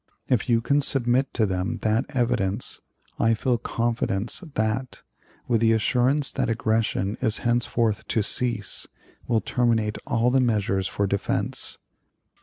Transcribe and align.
If 0.27 0.49
you 0.49 0.61
can 0.61 0.81
submit 0.81 1.31
to 1.35 1.45
them 1.45 1.77
that 1.83 2.05
evidence, 2.09 2.81
I 3.19 3.35
feel 3.35 3.59
confidence 3.59 4.43
that, 4.55 5.03
with 5.47 5.61
the 5.61 5.73
assurance 5.73 6.31
that 6.31 6.49
aggression 6.49 7.19
is 7.21 7.37
henceforth 7.45 8.07
to 8.07 8.23
cease, 8.23 8.87
will 9.27 9.41
terminate 9.41 9.99
all 10.07 10.31
the 10.31 10.39
measures 10.41 10.87
for 10.87 11.05
defense. 11.05 11.77